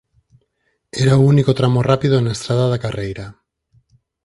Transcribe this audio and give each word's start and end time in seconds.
Era 1.03 1.13
o 1.19 1.25
único 1.33 1.55
tramo 1.59 1.79
rápido 1.91 2.15
na 2.19 2.35
estrada 2.37 2.65
da 2.71 2.81
carreira. 2.85 3.25